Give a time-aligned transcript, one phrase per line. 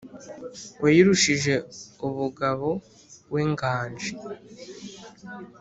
[0.83, 1.53] wayirushije
[2.07, 2.69] ubugabo
[3.33, 4.11] we nganji,